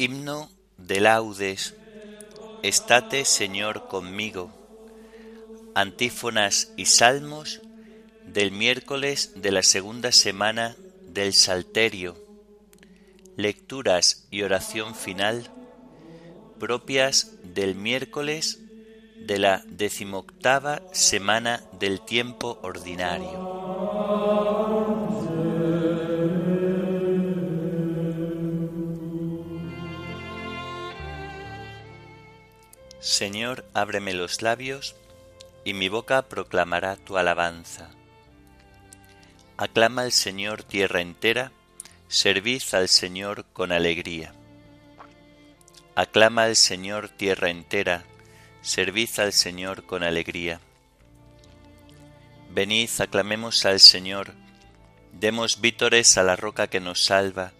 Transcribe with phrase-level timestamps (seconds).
[0.00, 1.74] Himno de laudes.
[2.62, 4.52] Estate Señor conmigo.
[5.74, 7.62] Antífonas y salmos
[8.24, 10.76] del miércoles de la segunda semana
[11.08, 12.16] del Salterio.
[13.34, 15.50] Lecturas y oración final
[16.60, 18.60] propias del miércoles
[19.16, 24.37] de la decimoctava semana del tiempo ordinario.
[33.08, 34.94] Señor, ábreme los labios,
[35.64, 37.88] y mi boca proclamará tu alabanza.
[39.56, 41.50] Aclama al Señor tierra entera,
[42.08, 44.34] servid al Señor con alegría.
[45.94, 48.04] Aclama al Señor tierra entera,
[48.60, 50.60] servid al Señor con alegría.
[52.50, 54.34] Venid, aclamemos al Señor,
[55.14, 57.52] demos vítores a la roca que nos salva,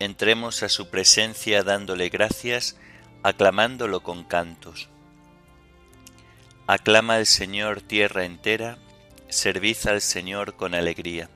[0.00, 2.76] entremos a su presencia dándole gracias,
[3.22, 4.88] aclamándolo con cantos.
[6.66, 8.78] Aclama al Señor tierra entera,
[9.28, 11.28] servid al Señor con alegría.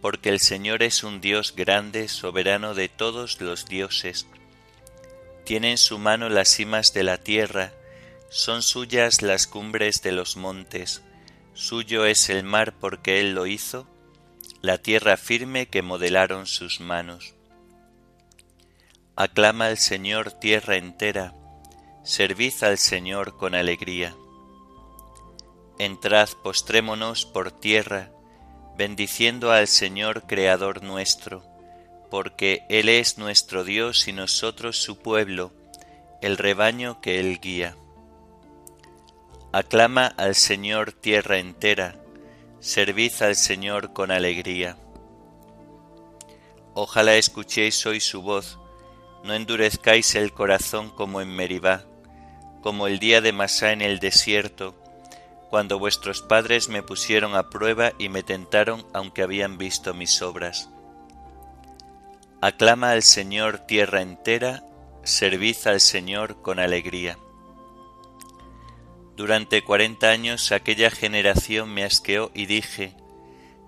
[0.00, 4.26] Porque el Señor es un Dios grande, soberano de todos los dioses.
[5.44, 7.72] Tiene en su mano las cimas de la tierra,
[8.30, 11.02] son suyas las cumbres de los montes,
[11.52, 13.86] suyo es el mar porque Él lo hizo,
[14.62, 17.34] la tierra firme que modelaron sus manos.
[19.22, 21.34] Aclama al Señor tierra entera,
[22.04, 24.16] servid al Señor con alegría.
[25.78, 28.12] Entrad, postrémonos por tierra,
[28.78, 31.44] bendiciendo al Señor Creador nuestro,
[32.10, 35.52] porque Él es nuestro Dios y nosotros su pueblo,
[36.22, 37.76] el rebaño que Él guía.
[39.52, 41.94] Aclama al Señor tierra entera,
[42.60, 44.78] servid al Señor con alegría.
[46.72, 48.58] Ojalá escuchéis hoy su voz,
[49.24, 51.84] no endurezcáis el corazón como en Meribá,
[52.62, 54.74] como el día de Masá en el desierto,
[55.50, 60.70] cuando vuestros padres me pusieron a prueba y me tentaron aunque habían visto mis obras.
[62.40, 64.64] Aclama al Señor tierra entera,
[65.02, 67.18] servid al Señor con alegría.
[69.16, 72.94] Durante cuarenta años aquella generación me asqueó y dije,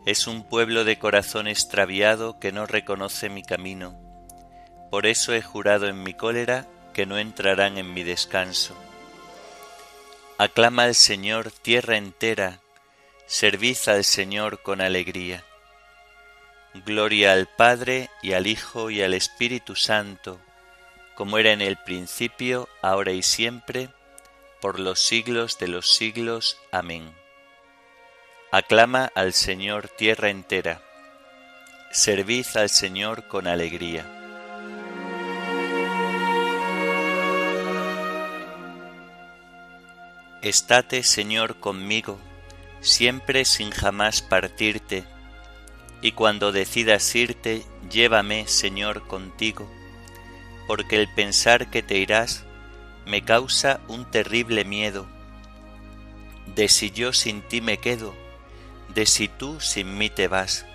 [0.07, 4.02] es un pueblo de corazón extraviado que no reconoce mi camino.
[4.93, 8.77] Por eso he jurado en mi cólera que no entrarán en mi descanso.
[10.37, 12.61] Aclama al Señor tierra entera,
[13.25, 15.45] servid al Señor con alegría.
[16.85, 20.39] Gloria al Padre y al Hijo y al Espíritu Santo,
[21.15, 23.89] como era en el principio, ahora y siempre,
[24.61, 26.59] por los siglos de los siglos.
[26.71, 27.15] Amén.
[28.51, 30.83] Aclama al Señor tierra entera,
[31.93, 34.19] servid al Señor con alegría.
[40.43, 42.19] Estate, Señor, conmigo,
[42.81, 45.05] siempre sin jamás partirte,
[46.01, 49.71] y cuando decidas irte, llévame, Señor, contigo,
[50.67, 52.43] porque el pensar que te irás
[53.07, 55.07] me causa un terrible miedo,
[56.57, 58.13] de si yo sin ti me quedo,
[58.97, 60.67] de si tú sin mí te vas.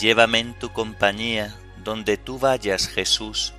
[0.00, 3.54] Llévame en tu compañía, donde tú vayas, Jesús,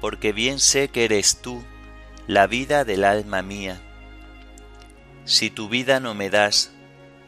[0.00, 1.62] porque bien sé que eres tú,
[2.26, 3.82] la vida del alma mía
[5.24, 6.70] si tu vida no me das,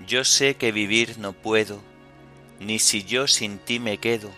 [0.06, 1.80] yo sé que vivir no puedo,
[2.60, 4.30] ni si yo sin ti me quedo,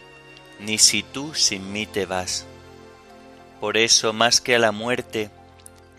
[0.61, 2.47] ni si tú sin mí te vas.
[3.61, 5.31] Por eso, más que a la muerte,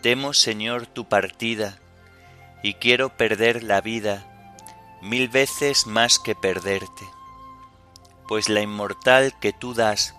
[0.00, 1.78] temo, Señor, tu partida,
[2.62, 4.26] y quiero perder la vida
[5.02, 7.04] mil veces más que perderte.
[8.28, 10.14] Pues la inmortal que tú das,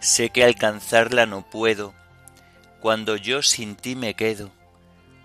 [0.00, 1.94] sé que alcanzarla no puedo,
[2.80, 4.50] cuando yo sin ti me quedo,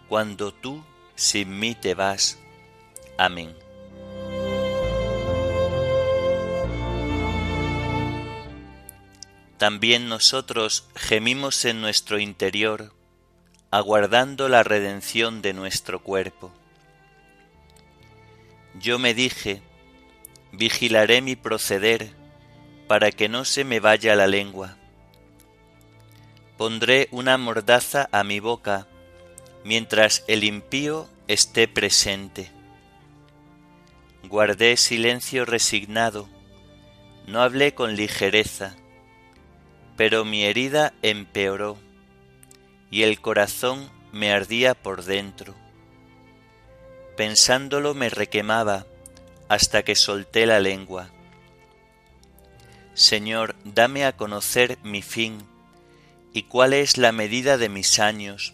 [0.07, 0.83] cuando tú
[1.17, 2.37] sin mí te vas.
[3.17, 3.53] Amén.
[9.57, 12.93] También nosotros gemimos en nuestro interior,
[13.71, 16.53] aguardando la redención de nuestro cuerpo.
[18.79, 19.63] Yo me dije,
[20.51, 22.11] vigilaré mi proceder
[22.87, 24.77] para que no se me vaya la lengua.
[26.57, 28.87] Pondré una mordaza a mi boca
[29.67, 32.49] mientras el impío esté presente.
[34.23, 36.29] Guardé silencio resignado,
[37.25, 38.77] no hablé con ligereza,
[39.97, 41.77] pero mi herida empeoró
[42.89, 45.53] y el corazón me ardía por dentro.
[47.17, 48.85] Pensándolo me requemaba
[49.49, 51.09] hasta que solté la lengua.
[52.93, 55.39] Señor, dame a conocer mi fin
[56.31, 58.53] y cuál es la medida de mis años,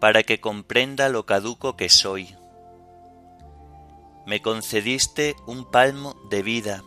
[0.00, 2.36] para que comprenda lo caduco que soy.
[4.26, 6.82] Me concediste un palmo de vida,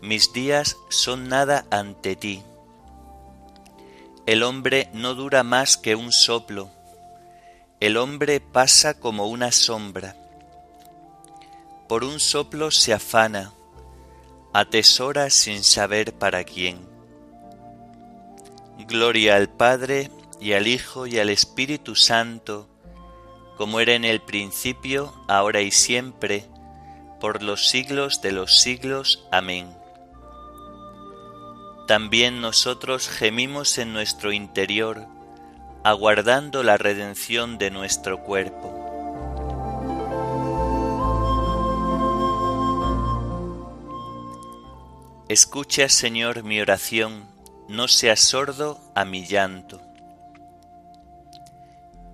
[0.00, 2.42] mis días son nada ante ti.
[4.26, 6.70] El hombre no dura más que un soplo,
[7.80, 10.16] el hombre pasa como una sombra.
[11.88, 13.52] Por un soplo se afana,
[14.52, 16.78] atesora sin saber para quién.
[18.86, 22.68] Gloria al Padre y al Hijo y al Espíritu Santo,
[23.56, 26.46] como era en el principio, ahora y siempre,
[27.20, 29.26] por los siglos de los siglos.
[29.30, 29.74] Amén.
[31.86, 35.06] También nosotros gemimos en nuestro interior,
[35.84, 38.80] aguardando la redención de nuestro cuerpo.
[45.28, 47.26] Escucha, Señor, mi oración,
[47.68, 49.80] no seas sordo a mi llanto.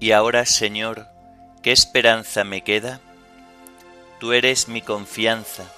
[0.00, 1.08] Y ahora, Señor,
[1.62, 3.00] ¿qué esperanza me queda?
[4.18, 5.70] Tú eres mi confianza.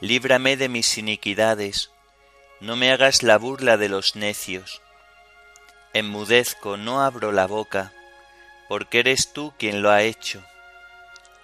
[0.00, 1.92] Líbrame de mis iniquidades,
[2.58, 4.82] no me hagas la burla de los necios.
[5.92, 7.92] Enmudezco, no abro la boca,
[8.68, 10.42] porque eres tú quien lo ha hecho.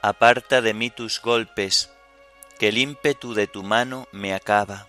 [0.03, 1.91] Aparta de mí tus golpes,
[2.59, 4.89] que el ímpetu de tu mano me acaba.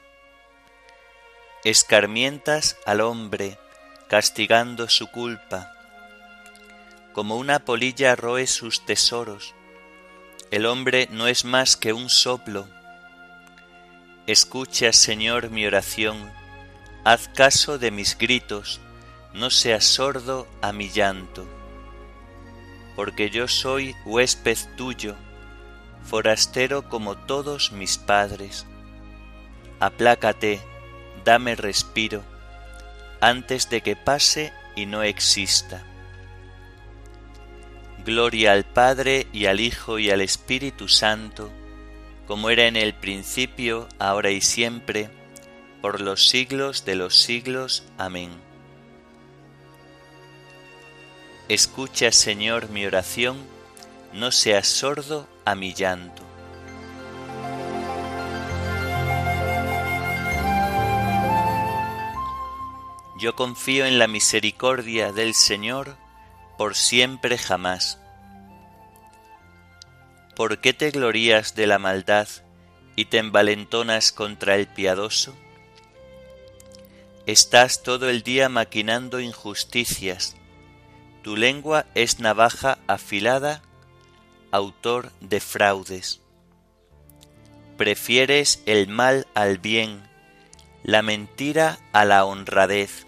[1.64, 3.60] Escarmientas al hombre,
[4.08, 5.76] castigando su culpa.
[7.14, 9.56] Como una polilla roe sus tesoros,
[10.52, 12.68] el hombre no es más que un soplo.
[14.28, 16.32] Escucha, Señor, mi oración,
[17.04, 18.80] haz caso de mis gritos,
[19.34, 21.48] no seas sordo a mi llanto.
[22.96, 25.16] Porque yo soy huésped tuyo,
[26.04, 28.68] forastero como todos mis padres.
[29.80, 30.62] Aplácate,
[31.26, 32.24] dame respiro,
[33.20, 35.89] antes de que pase y no exista.
[38.06, 41.52] Gloria al Padre y al Hijo y al Espíritu Santo,
[42.28, 45.10] como era en el principio, ahora y siempre,
[45.82, 47.84] por los siglos de los siglos.
[47.98, 48.30] Amén.
[51.50, 53.38] Escucha, Señor, mi oración,
[54.14, 56.24] no seas sordo a mi llanto.
[63.20, 65.98] Yo confío en la misericordia del Señor
[66.60, 68.00] por siempre jamás.
[70.36, 72.28] ¿Por qué te glorías de la maldad
[72.98, 75.34] y te envalentonas contra el piadoso?
[77.26, 80.36] Estás todo el día maquinando injusticias,
[81.24, 83.62] tu lengua es navaja afilada,
[84.52, 86.20] autor de fraudes.
[87.78, 90.04] Prefieres el mal al bien,
[90.84, 93.08] la mentira a la honradez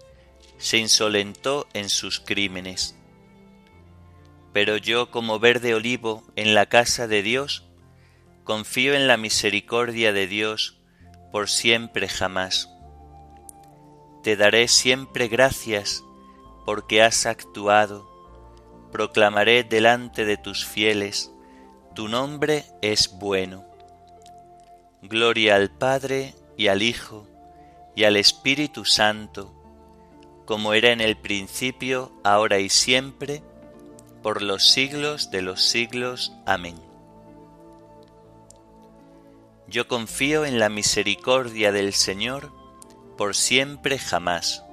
[0.61, 2.95] se insolentó en sus crímenes.
[4.53, 7.65] Pero yo como verde olivo en la casa de Dios,
[8.43, 10.77] confío en la misericordia de Dios
[11.31, 12.69] por siempre jamás.
[14.21, 16.03] Te daré siempre gracias
[16.63, 18.07] porque has actuado,
[18.91, 21.31] proclamaré delante de tus fieles,
[21.95, 23.65] tu nombre es bueno.
[25.01, 27.27] Gloria al Padre y al Hijo
[27.95, 29.60] y al Espíritu Santo,
[30.51, 33.41] como era en el principio, ahora y siempre,
[34.21, 36.33] por los siglos de los siglos.
[36.45, 36.75] Amén.
[39.69, 42.51] Yo confío en la misericordia del Señor
[43.17, 44.65] por siempre jamás.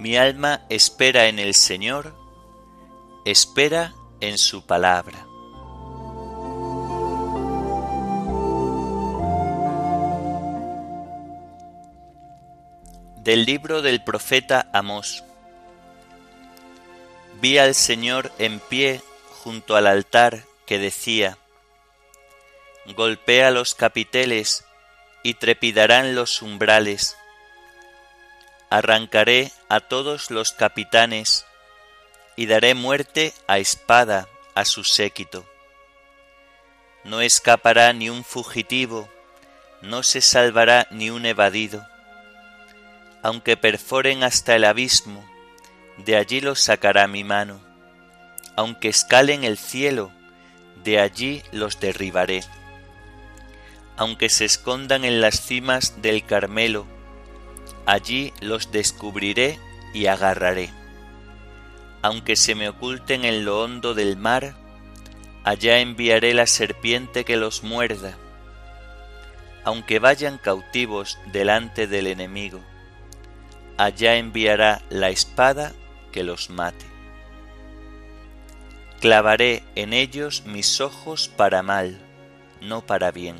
[0.00, 2.14] Mi alma espera en el Señor,
[3.26, 5.26] espera en su palabra.
[13.22, 15.24] Del libro del profeta Amós.
[17.40, 19.02] Vi al Señor en pie
[19.42, 21.38] junto al altar que decía,
[22.94, 24.64] Golpea los capiteles
[25.22, 27.16] y trepidarán los umbrales.
[28.70, 31.45] Arrancaré a todos los capitanes
[32.36, 35.46] y daré muerte a espada a su séquito.
[37.04, 39.08] No escapará ni un fugitivo,
[39.82, 41.86] no se salvará ni un evadido.
[43.22, 45.24] Aunque perforen hasta el abismo,
[45.98, 47.60] de allí los sacará mi mano.
[48.56, 50.12] Aunque escalen el cielo,
[50.84, 52.44] de allí los derribaré.
[53.96, 56.86] Aunque se escondan en las cimas del Carmelo,
[57.86, 59.58] allí los descubriré
[59.94, 60.70] y agarraré.
[62.06, 64.54] Aunque se me oculten en lo hondo del mar,
[65.42, 68.16] allá enviaré la serpiente que los muerda.
[69.64, 72.60] Aunque vayan cautivos delante del enemigo,
[73.76, 75.72] allá enviará la espada
[76.12, 76.86] que los mate.
[79.00, 81.98] Clavaré en ellos mis ojos para mal,
[82.60, 83.34] no para bien.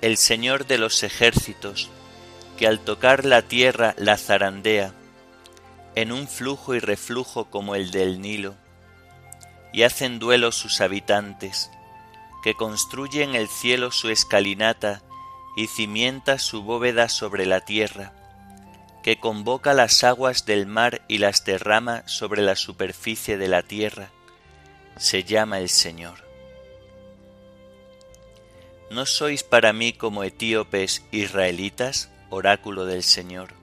[0.00, 1.90] El Señor de los ejércitos,
[2.56, 4.94] que al tocar la tierra la zarandea,
[6.00, 8.54] en un flujo y reflujo como el del Nilo,
[9.72, 11.72] y hacen duelo sus habitantes,
[12.44, 15.02] que construyen el cielo su escalinata
[15.56, 18.12] y cimienta su bóveda sobre la tierra,
[19.02, 24.12] que convoca las aguas del mar y las derrama sobre la superficie de la tierra,
[24.98, 26.24] se llama el Señor.
[28.92, 33.57] ¿No sois para mí como etíopes israelitas, oráculo del Señor?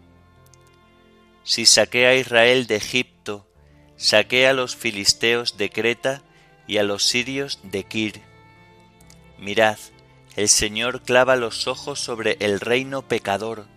[1.45, 3.47] Si saqué a Israel de Egipto,
[3.97, 6.23] saqué a los filisteos de Creta
[6.65, 8.21] y a los sirios de Kir.
[9.37, 9.77] Mirad,
[10.35, 13.67] el Señor clava los ojos sobre el reino pecador,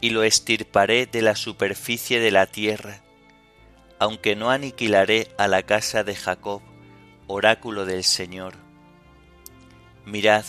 [0.00, 3.02] y lo estirparé de la superficie de la tierra,
[3.98, 6.62] aunque no aniquilaré a la casa de Jacob,
[7.26, 8.54] oráculo del Señor.
[10.06, 10.44] Mirad,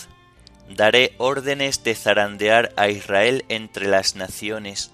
[0.69, 4.91] daré órdenes de zarandear a Israel entre las naciones,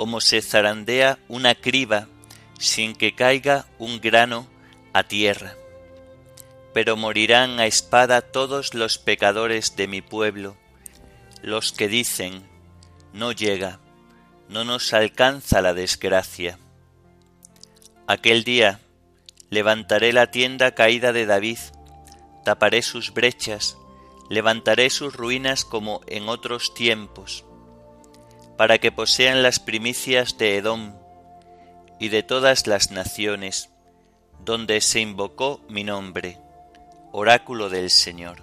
[0.00, 2.08] como se zarandea una criba
[2.58, 4.46] sin que caiga un grano
[4.94, 5.56] a tierra.
[6.72, 10.56] Pero morirán a espada todos los pecadores de mi pueblo,
[11.42, 12.48] los que dicen,
[13.12, 13.78] no llega,
[14.48, 16.58] no nos alcanza la desgracia.
[18.06, 18.80] Aquel día
[19.50, 21.58] levantaré la tienda caída de David,
[22.42, 23.76] taparé sus brechas,
[24.30, 27.44] levantaré sus ruinas como en otros tiempos,
[28.60, 30.92] para que posean las primicias de Edom
[31.98, 33.70] y de todas las naciones,
[34.44, 36.36] donde se invocó mi nombre,
[37.10, 38.42] oráculo del Señor.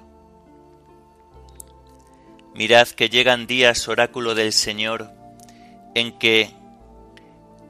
[2.55, 5.11] Mirad que llegan días, oráculo del Señor,
[5.93, 6.49] en que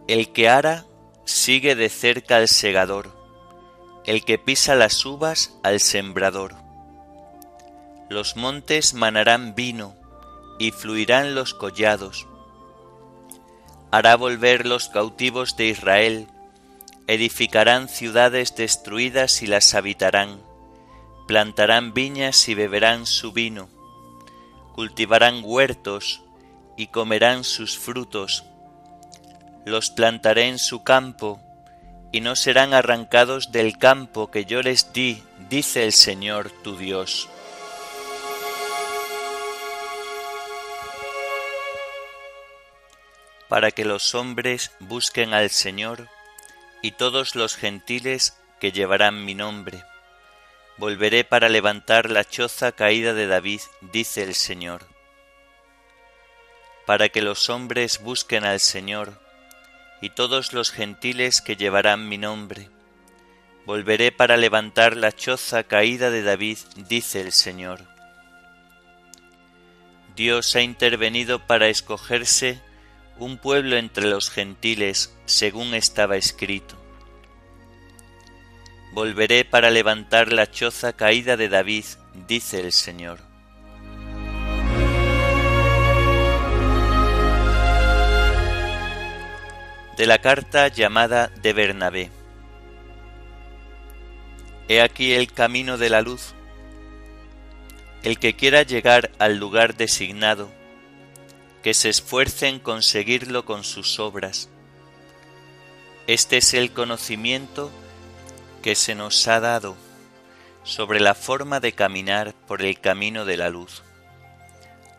[0.07, 0.85] el que ara
[1.25, 3.11] sigue de cerca al segador,
[4.05, 6.55] el que pisa las uvas al sembrador.
[8.07, 9.95] Los montes manarán vino
[10.59, 12.25] y fluirán los collados.
[13.91, 16.27] Hará volver los cautivos de Israel,
[17.07, 20.41] edificarán ciudades destruidas y las habitarán,
[21.27, 23.69] plantarán viñas y beberán su vino
[24.77, 26.21] cultivarán huertos
[26.75, 28.43] y comerán sus frutos.
[29.65, 31.39] Los plantaré en su campo,
[32.11, 37.27] y no serán arrancados del campo que yo les di, dice el Señor tu Dios.
[43.49, 46.07] Para que los hombres busquen al Señor,
[46.81, 49.83] y todos los gentiles que llevarán mi nombre
[50.77, 54.85] Volveré para levantar la choza caída de David, dice el Señor.
[56.85, 59.19] Para que los hombres busquen al Señor,
[60.01, 62.69] y todos los gentiles que llevarán mi nombre.
[63.65, 67.81] Volveré para levantar la choza caída de David, dice el Señor.
[70.15, 72.61] Dios ha intervenido para escogerse
[73.19, 76.77] un pueblo entre los gentiles, según estaba escrito
[78.97, 81.85] Volveré para levantar la choza caída de David,
[82.27, 83.19] dice el Señor.
[89.97, 92.09] De la carta llamada de Bernabé.
[94.67, 96.33] He aquí el camino de la luz.
[98.01, 100.49] El que quiera llegar al lugar designado,
[101.63, 104.49] que se esfuerce en conseguirlo con sus obras.
[106.07, 107.71] Este es el conocimiento
[108.61, 109.75] que se nos ha dado
[110.63, 113.83] sobre la forma de caminar por el camino de la luz.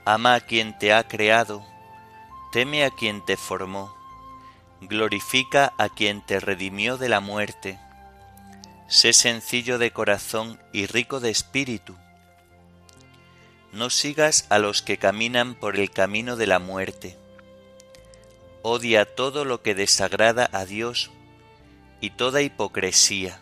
[0.04, 1.64] Ama a quien te ha creado,
[2.52, 3.94] teme a quien te formó,
[4.80, 7.78] glorifica a quien te redimió de la muerte.
[8.88, 11.94] Sé sencillo de corazón y rico de espíritu.
[13.78, 17.16] No sigas a los que caminan por el camino de la muerte.
[18.62, 21.12] Odia todo lo que desagrada a Dios
[22.00, 23.38] y toda hipocresía.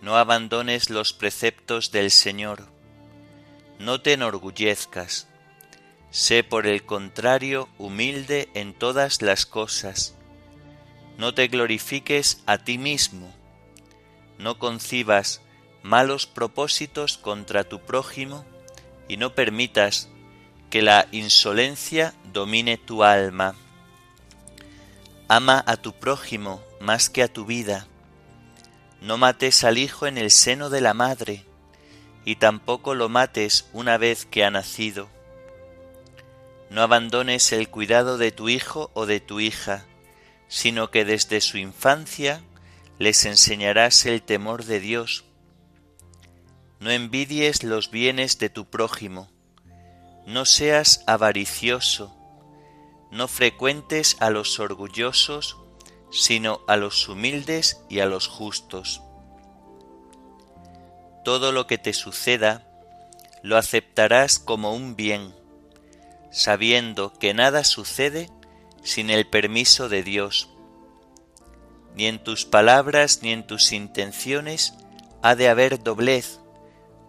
[0.00, 2.68] No abandones los preceptos del Señor.
[3.80, 5.26] No te enorgullezcas
[6.12, 10.14] Sé por el contrario humilde en todas las cosas.
[11.18, 13.34] No te glorifiques a ti mismo.
[14.38, 15.42] No concibas
[15.82, 18.46] malos propósitos contra tu prójimo
[19.10, 20.08] y no permitas
[20.70, 23.54] que la insolencia domine tu alma.
[25.28, 27.86] Ama a tu prójimo más que a tu vida.
[29.00, 31.44] No mates al hijo en el seno de la madre,
[32.24, 35.08] y tampoco lo mates una vez que ha nacido
[36.70, 39.84] no abandones el cuidado de tu hijo o de tu hija,
[40.48, 42.42] sino que desde su infancia
[42.98, 45.24] les enseñarás el temor de Dios.
[46.80, 49.30] No envidies los bienes de tu prójimo,
[50.26, 52.16] no seas avaricioso,
[53.12, 55.56] no frecuentes a los orgullosos,
[56.10, 59.02] sino a los humildes y a los justos.
[61.24, 62.66] Todo lo que te suceda
[63.42, 65.34] lo aceptarás como un bien
[66.30, 68.30] sabiendo que nada sucede
[68.82, 70.48] sin el permiso de Dios.
[71.94, 74.74] Ni en tus palabras ni en tus intenciones
[75.22, 76.39] ha de haber doblez,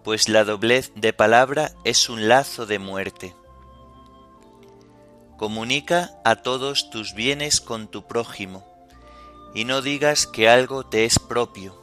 [0.03, 3.35] pues la doblez de palabra es un lazo de muerte.
[5.37, 8.65] Comunica a todos tus bienes con tu prójimo,
[9.53, 11.79] y no digas que algo te es propio,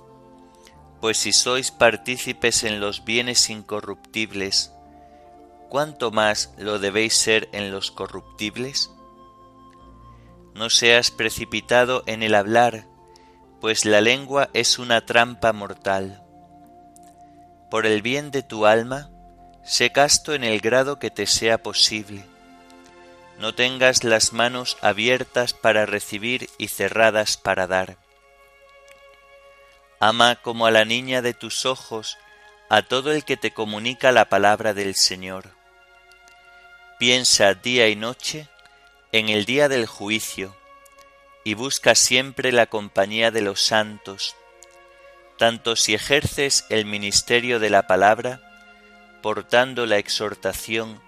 [1.01, 4.73] pues si sois partícipes en los bienes incorruptibles,
[5.69, 8.91] ¿cuánto más lo debéis ser en los corruptibles?
[10.55, 12.87] No seas precipitado en el hablar,
[13.61, 16.28] pues la lengua es una trampa mortal.
[17.71, 19.11] Por el bien de tu alma,
[19.63, 22.25] sé casto en el grado que te sea posible.
[23.39, 27.97] No tengas las manos abiertas para recibir y cerradas para dar.
[30.01, 32.19] Ama como a la niña de tus ojos
[32.69, 35.59] a todo el que te comunica la palabra del Señor
[36.99, 38.49] Piensa día y noche
[39.13, 40.57] en el día del juicio
[41.45, 44.35] y busca siempre la compañía de los santos,
[45.39, 48.41] tanto si ejerces el ministerio de la palabra,
[49.23, 51.01] portando la exhortación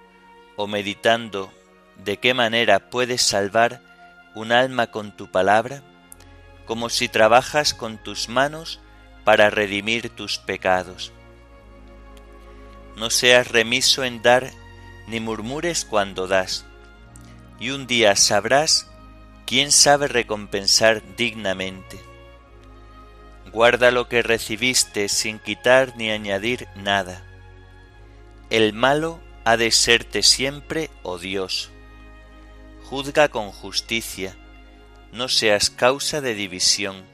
[0.56, 1.52] o meditando
[1.96, 3.82] de qué manera puedes salvar
[4.34, 5.82] un alma con tu palabra,
[6.64, 8.80] como si trabajas con tus manos
[9.24, 11.12] para redimir tus pecados.
[12.96, 14.50] No seas remiso en dar
[15.08, 16.64] ni murmures cuando das,
[17.58, 18.88] y un día sabrás
[19.44, 22.09] quién sabe recompensar dignamente.
[23.52, 27.22] Guarda lo que recibiste sin quitar ni añadir nada.
[28.48, 31.70] El malo ha de serte siempre odioso.
[32.84, 34.36] Juzga con justicia,
[35.12, 37.04] no seas causa de división,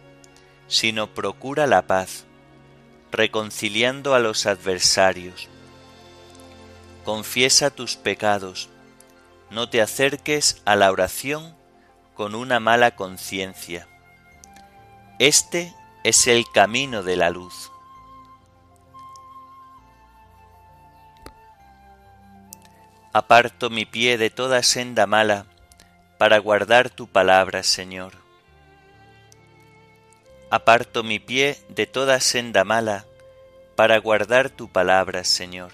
[0.68, 2.25] sino procura la paz,
[3.11, 5.49] reconciliando a los adversarios
[7.07, 8.68] confiesa tus pecados,
[9.49, 11.55] no te acerques a la oración
[12.16, 13.87] con una mala conciencia.
[15.20, 15.72] Este
[16.09, 17.71] es el camino de la luz.
[23.12, 25.47] Aparto mi pie de toda senda mala
[26.19, 28.12] para guardar tu palabra, Señor.
[30.51, 33.05] Aparto mi pie de toda senda mala
[33.75, 35.73] para guardar tu palabra, Señor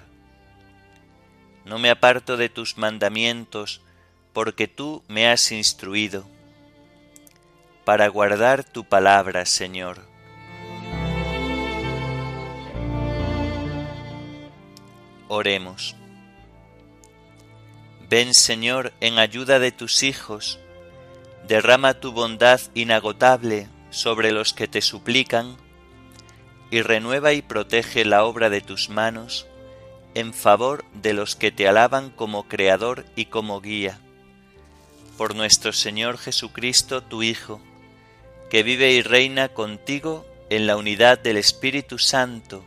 [1.65, 3.81] no me aparto de tus mandamientos,
[4.33, 6.25] porque tú me has instruido,
[7.85, 10.12] para guardar tu palabra, Señor.
[15.35, 15.97] Oremos.
[18.11, 20.59] Ven, Señor, en ayuda de tus hijos,
[21.49, 25.57] derrama tu bondad inagotable sobre los que te suplican,
[26.71, 29.47] y renueva y protege la obra de tus manos,
[30.13, 34.01] en favor de los que te alaban como Creador y como Guía.
[35.17, 37.59] Por nuestro Señor Jesucristo, tu Hijo,
[38.51, 42.67] que vive y reina contigo en la unidad del Espíritu Santo,